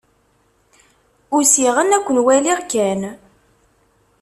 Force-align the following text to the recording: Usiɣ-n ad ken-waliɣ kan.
Usiɣ-n 1.37 1.95
ad 1.97 2.01
ken-waliɣ 2.05 2.59
kan. 2.71 3.01